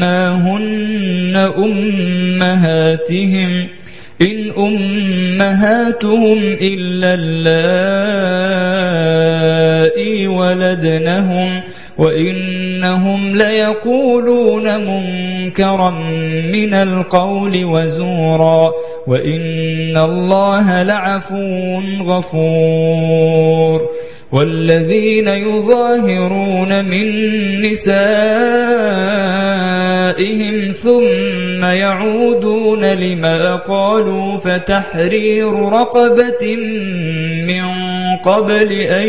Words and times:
ما 0.00 0.34
هن 0.46 1.36
أمهاتهم 2.36 3.50
إن 4.22 4.50
أمهاتهم 4.58 6.38
إلا 6.60 7.14
اللائي 7.14 7.46
ولدنهم 10.26 11.62
وإنهم 12.84 13.36
ليقولون 13.36 14.80
منكرا 14.80 15.90
من 16.52 16.74
القول 16.74 17.64
وزورا 17.64 18.72
وإن 19.06 19.96
الله 19.96 20.82
لعفو 20.82 21.80
غفور 22.02 23.88
والذين 24.32 25.28
يظاهرون 25.28 26.84
من 26.84 27.06
نسائهم 27.62 27.94
ثم 30.68 31.64
يعودون 31.64 32.84
لما 32.84 33.56
قالوا 33.56 34.36
فتحرير 34.36 35.52
رقبة 35.52 36.56
من 37.46 37.64
قبل 38.24 38.72
أن 38.72 39.08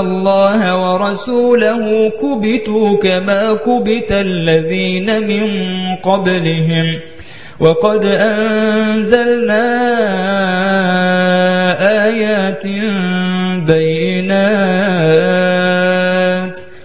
الله 0.00 0.76
ورسوله 0.76 2.10
كبتوا 2.10 2.96
كما 2.96 3.54
كبت 3.54 4.12
الذين 4.12 5.26
من 5.26 5.50
قبلهم. 5.96 7.00
وقد 7.60 8.04
أنزلنا 8.04 9.66
آيات 12.06 12.66
بينات 13.66 15.00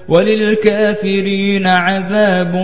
وللكافرين 0.09 1.67
عذاب 1.67 2.55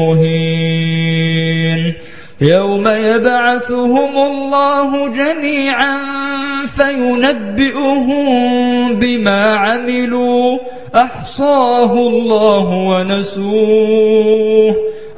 مهين. 0.00 1.94
يوم 2.40 2.88
يبعثهم 2.88 4.16
الله 4.16 5.08
جميعا 5.08 5.96
فينبئهم 6.66 8.63
بما 8.98 9.54
عملوا 9.54 10.58
أحصاه 10.94 11.92
الله 11.92 12.68
ونسوه 12.68 14.24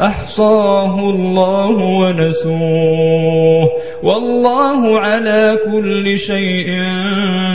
أحصاه 0.00 1.00
الله 1.00 1.76
ونسوه. 1.76 3.70
والله 4.03 5.00
على 5.00 5.59
كل 5.65 6.19
شيء 6.19 6.69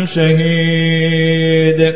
شهيد. 0.03 1.95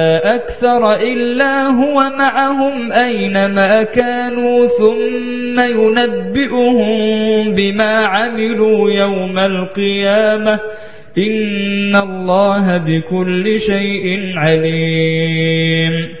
أكثر 0.35 0.93
إلا 0.93 1.67
هو 1.67 2.09
معهم 2.17 2.91
أينما 2.91 3.83
كانوا 3.83 4.67
ثم 4.67 5.59
ينبئهم 5.59 6.87
بما 7.55 7.95
عملوا 7.95 8.91
يوم 8.91 9.39
القيامة 9.39 10.59
إن 11.17 11.95
الله 11.95 12.77
بكل 12.77 13.59
شيء 13.59 14.33
عليم 14.35 16.20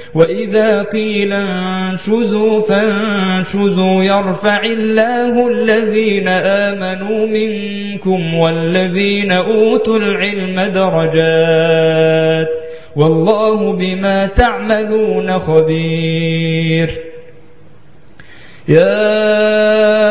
وإذا 0.15 0.81
قيل 0.81 1.33
انشزوا 1.33 2.59
فانشزوا 2.59 4.03
يرفع 4.03 4.63
الله 4.63 5.47
الذين 5.47 6.27
آمنوا 6.27 7.27
منكم 7.27 8.33
والذين 8.35 9.31
أوتوا 9.31 9.97
العلم 9.97 10.61
درجات 10.61 12.55
والله 12.95 13.73
بما 13.73 14.25
تعملون 14.25 15.39
خبير 15.39 16.89
يا 18.67 20.10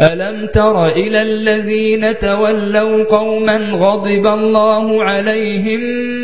ألم 0.00 0.46
تر 0.46 0.86
إلى 0.86 1.22
الذين 1.22 2.18
تولوا 2.18 3.04
قوما 3.04 3.56
غضب 3.56 4.26
الله 4.26 5.04
عليهم 5.04 5.80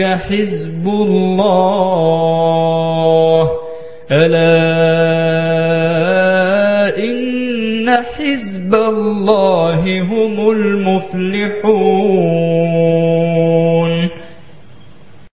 حزب 0.00 0.88
الله. 0.88 2.24
ألا 4.12 4.44
إن 6.98 7.90
حزب 7.90 8.74
الله 8.74 10.00
هم 10.00 10.50
المفلحون. 10.50 12.43